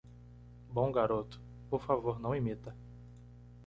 Bom 0.67 0.91
garoto, 0.91 1.39
por 1.69 1.83
favor 1.83 2.19
não 2.19 2.35
imita 2.35 2.75